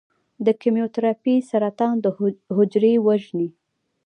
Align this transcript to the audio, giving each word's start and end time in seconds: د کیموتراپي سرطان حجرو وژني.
د 0.45 0.47
کیموتراپي 0.61 1.35
سرطان 1.49 1.95
حجرو 2.55 2.91
وژني. 3.07 3.49